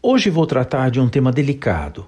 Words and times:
Hoje 0.00 0.30
vou 0.30 0.46
tratar 0.46 0.92
de 0.92 1.00
um 1.00 1.08
tema 1.08 1.32
delicado. 1.32 2.06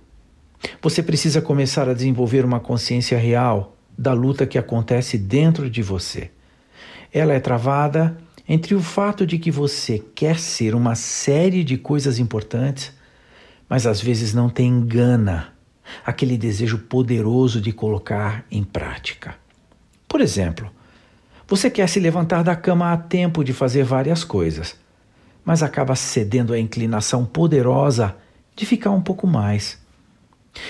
Você 0.80 1.02
precisa 1.02 1.42
começar 1.42 1.88
a 1.88 1.92
desenvolver 1.92 2.44
uma 2.44 2.60
consciência 2.60 3.18
real 3.18 3.76
da 3.98 4.12
luta 4.12 4.46
que 4.46 4.56
acontece 4.56 5.18
dentro 5.18 5.68
de 5.68 5.82
você. 5.82 6.30
Ela 7.12 7.32
é 7.32 7.40
travada 7.40 8.16
entre 8.48 8.76
o 8.76 8.80
fato 8.80 9.26
de 9.26 9.38
que 9.38 9.50
você 9.50 9.98
quer 10.14 10.38
ser 10.38 10.76
uma 10.76 10.94
série 10.94 11.64
de 11.64 11.76
coisas 11.76 12.20
importantes, 12.20 12.92
mas 13.68 13.88
às 13.88 14.00
vezes 14.00 14.32
não 14.32 14.48
tem 14.48 14.86
gana, 14.86 15.52
aquele 16.06 16.38
desejo 16.38 16.78
poderoso 16.78 17.60
de 17.60 17.72
colocar 17.72 18.44
em 18.52 18.62
prática. 18.62 19.34
Por 20.06 20.20
exemplo, 20.20 20.70
você 21.48 21.68
quer 21.68 21.88
se 21.88 21.98
levantar 21.98 22.44
da 22.44 22.54
cama 22.54 22.92
a 22.92 22.96
tempo 22.96 23.42
de 23.42 23.52
fazer 23.52 23.82
várias 23.82 24.22
coisas, 24.22 24.76
mas 25.44 25.62
acaba 25.62 25.96
cedendo 25.96 26.52
à 26.52 26.58
inclinação 26.58 27.24
poderosa 27.24 28.16
de 28.54 28.66
ficar 28.66 28.90
um 28.90 29.00
pouco 29.00 29.26
mais. 29.26 29.78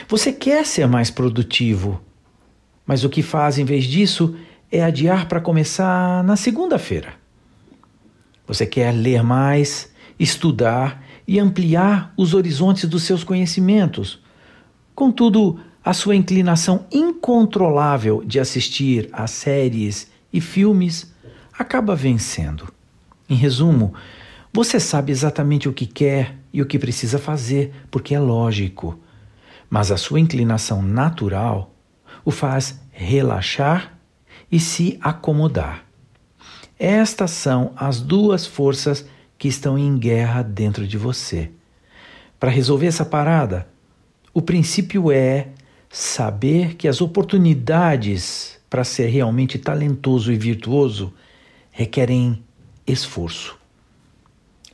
Você 0.09 0.33
quer 0.33 0.65
ser 0.67 0.87
mais 0.87 1.11
produtivo, 1.11 2.01
mas 2.87 3.05
o 3.05 3.09
que 3.09 3.23
faz 3.23 3.59
em 3.59 3.65
vez 3.65 3.85
disso 3.85 4.37
é 4.71 4.83
adiar 4.83 5.27
para 5.27 5.41
começar 5.41 6.23
na 6.25 6.37
segunda-feira. 6.37 7.15
Você 8.47 8.67
quer 8.67 8.93
ler 8.93 9.23
mais, 9.23 9.91
estudar 10.19 11.05
e 11.27 11.39
ampliar 11.39 12.13
os 12.17 12.35
horizontes 12.35 12.89
dos 12.89 13.05
seus 13.05 13.23
conhecimentos. 13.23 14.21
Contudo, 14.95 15.61
a 15.85 15.93
sua 15.93 16.15
inclinação 16.15 16.87
incontrolável 16.93 18.23
de 18.25 18.39
assistir 18.39 19.09
a 19.13 19.27
séries 19.27 20.11
e 20.33 20.41
filmes 20.41 21.15
acaba 21.59 21.95
vencendo. 21.95 22.73
Em 23.29 23.35
resumo, 23.35 23.95
você 24.53 24.81
sabe 24.81 25.13
exatamente 25.13 25.69
o 25.69 25.73
que 25.73 25.87
quer 25.87 26.37
e 26.53 26.61
o 26.61 26.67
que 26.67 26.79
precisa 26.79 27.19
fazer, 27.19 27.73
porque 27.91 28.15
é 28.15 28.19
lógico. 28.19 28.99
Mas 29.69 29.93
a 29.93 29.97
sua 29.97 30.19
inclinação 30.19 30.83
natural 30.83 31.73
o 32.25 32.33
faz 32.33 32.81
relaxar 32.91 33.97
e 34.51 34.59
se 34.59 34.99
acomodar. 35.01 35.85
Estas 36.79 37.31
são 37.31 37.73
as 37.77 38.01
duas 38.01 38.45
forças 38.47 39.07
que 39.39 39.47
estão 39.47 39.79
em 39.79 39.97
guerra 39.97 40.43
dentro 40.43 40.87
de 40.87 40.99
você. 40.99 41.51
Para 42.39 42.51
resolver 42.51 42.87
essa 42.87 43.05
parada, 43.05 43.69
o 44.35 44.43
princípio 44.43 45.13
é 45.13 45.49
saber 45.89 46.75
que 46.75 46.89
as 46.89 47.01
oportunidades 47.01 48.59
para 48.69 48.83
ser 48.83 49.07
realmente 49.07 49.59
talentoso 49.59 50.33
e 50.33 50.37
virtuoso 50.37 51.13
requerem 51.71 52.43
esforço. 52.87 53.60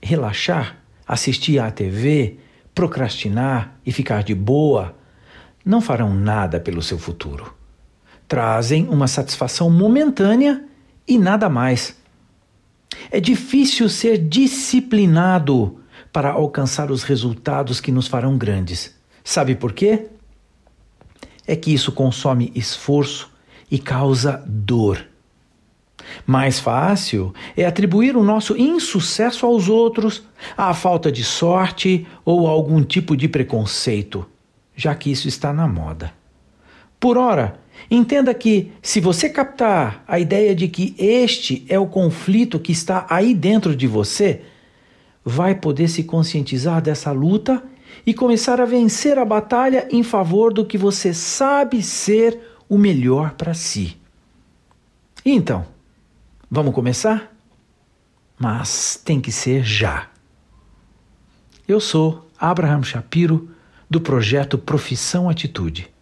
Relaxar, 0.07 0.79
assistir 1.07 1.59
à 1.59 1.71
TV, 1.71 2.39
procrastinar 2.75 3.77
e 3.85 3.91
ficar 3.91 4.23
de 4.23 4.35
boa 4.35 4.95
não 5.65 5.81
farão 5.81 6.15
nada 6.15 6.61
pelo 6.61 6.81
seu 6.81 6.98
futuro. 6.98 7.53
Trazem 8.29 8.89
uma 8.89 9.09
satisfação 9.09 9.69
momentânea 9.69 10.65
e 11.07 11.19
nada 11.19 11.48
mais. 11.48 11.97
É 13.11 13.21
difícil 13.21 13.89
ser 13.89 14.19
disciplinado 14.19 15.81
para 16.13 16.31
alcançar 16.31 16.91
os 16.91 17.03
resultados 17.03 17.81
que 17.81 17.91
nos 17.91 18.07
farão 18.07 18.39
grandes. 18.39 18.95
Sabe 19.25 19.55
por 19.55 19.73
quê? 19.73 20.07
É 21.47 21.57
que 21.57 21.73
isso 21.75 21.93
consome 21.93 22.53
esforço, 22.55 23.31
e 23.70 23.79
causa 23.79 24.43
dor. 24.47 25.05
Mais 26.25 26.61
fácil 26.61 27.34
é 27.56 27.67
atribuir 27.67 28.17
o 28.17 28.22
nosso 28.22 28.56
insucesso 28.56 29.45
aos 29.45 29.69
outros, 29.69 30.23
à 30.56 30.73
falta 30.73 31.11
de 31.11 31.25
sorte 31.25 32.06
ou 32.25 32.47
a 32.47 32.50
algum 32.50 32.83
tipo 32.83 33.17
de 33.17 33.28
preconceito, 33.28 34.27
já 34.75 34.95
que 34.95 35.11
isso 35.11 35.28
está 35.28 35.53
na 35.53 35.67
moda. 35.67 36.12
Por 36.98 37.19
ora, 37.19 37.58
entenda 37.91 38.33
que, 38.33 38.73
se 38.81 39.00
você 39.00 39.28
captar 39.28 40.03
a 40.08 40.19
ideia 40.19 40.55
de 40.55 40.68
que 40.68 40.95
este 40.98 41.64
é 41.68 41.79
o 41.79 41.86
conflito 41.86 42.58
que 42.58 42.73
está 42.73 43.07
aí 43.11 43.35
dentro 43.35 43.77
de 43.77 43.86
você, 43.86 44.42
vai 45.24 45.55
poder 45.55 45.89
se 45.89 46.05
conscientizar 46.05 46.80
dessa 46.80 47.11
luta 47.12 47.62
e 48.07 48.14
começar 48.14 48.61
a 48.61 48.64
vencer 48.64 49.18
a 49.18 49.24
batalha 49.24 49.89
em 49.91 50.02
favor 50.02 50.52
do 50.52 50.64
que 50.64 50.79
você 50.79 51.12
sabe 51.12 51.83
ser 51.83 52.39
o 52.68 52.79
melhor 52.79 53.33
para 53.33 53.52
si. 53.52 53.96
Então, 55.24 55.67
vamos 56.51 56.74
começar? 56.74 57.34
Mas 58.39 59.01
tem 59.05 59.20
que 59.20 59.33
ser 59.33 59.64
já. 59.64 60.08
Eu 61.67 61.80
sou 61.80 62.29
Abraham 62.39 62.83
Shapiro, 62.83 63.51
do 63.89 64.01
projeto 64.01 64.58
Profissão 64.58 65.29
Atitude. 65.29 65.92